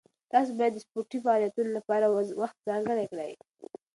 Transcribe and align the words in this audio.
تاسو 0.31 0.51
باید 0.59 0.73
د 0.75 0.79
سپورټي 0.85 1.17
فعالیتونو 1.25 1.69
لپاره 1.77 2.05
وخت 2.41 2.57
ځانګړی 2.67 3.05
کړئ. 3.11 3.31